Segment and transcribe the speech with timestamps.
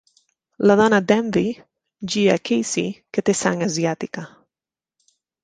[0.69, 1.43] La dona d'Envy,
[2.15, 4.27] Gia Casey, que té sang asiàtica.